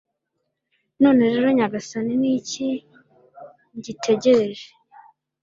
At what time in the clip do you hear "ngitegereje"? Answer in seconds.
3.77-4.69